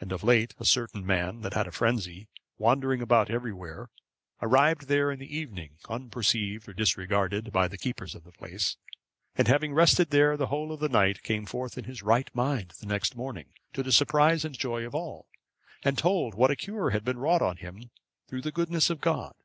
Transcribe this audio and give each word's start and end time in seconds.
And 0.00 0.10
of 0.10 0.24
late, 0.24 0.56
a 0.58 0.64
certain 0.64 1.06
man 1.06 1.42
that 1.42 1.54
had 1.54 1.68
a 1.68 1.70
frenzy, 1.70 2.26
wandering 2.58 3.00
about 3.00 3.30
everywhere, 3.30 3.90
arrived 4.40 4.88
there 4.88 5.12
in 5.12 5.20
the 5.20 5.36
evening, 5.36 5.76
unperceived 5.88 6.68
or 6.68 6.72
disregarded 6.72 7.52
by 7.52 7.68
the 7.68 7.78
keepers 7.78 8.16
of 8.16 8.24
the 8.24 8.32
place, 8.32 8.76
and 9.36 9.46
having 9.46 9.72
rested 9.72 10.10
there 10.10 10.36
the 10.36 10.48
whole 10.48 10.72
of 10.72 10.80
the 10.80 10.88
night, 10.88 11.22
came 11.22 11.46
forth 11.46 11.78
in 11.78 11.84
his 11.84 12.02
right 12.02 12.28
mind 12.34 12.72
the 12.80 12.86
next 12.86 13.14
morning, 13.14 13.52
to 13.72 13.84
the 13.84 13.92
surprise 13.92 14.44
and 14.44 14.58
joy 14.58 14.84
of 14.84 14.96
all, 14.96 15.28
and 15.84 15.96
told 15.96 16.34
what 16.34 16.50
a 16.50 16.56
cure 16.56 16.90
had 16.90 17.04
been 17.04 17.18
wrought 17.20 17.40
on 17.40 17.58
him 17.58 17.92
through 18.26 18.42
the 18.42 18.50
goodness 18.50 18.90
of 18.90 19.00
God. 19.00 19.36